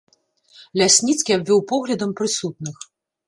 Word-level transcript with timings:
Лясніцкі 0.81 1.31
абвёў 1.37 1.61
поглядам 1.73 2.17
прысутных. 2.21 2.75